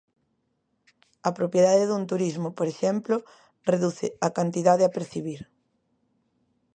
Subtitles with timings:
[1.27, 3.15] A propiedade dun turismo, por exemplo,
[3.71, 5.41] reduce a cantidade a percibir.